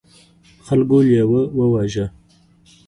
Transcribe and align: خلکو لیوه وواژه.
خلکو 0.65 0.97
لیوه 1.07 1.41
وواژه. 1.57 2.05